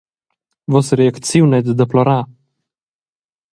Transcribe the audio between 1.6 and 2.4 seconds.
da deplorar.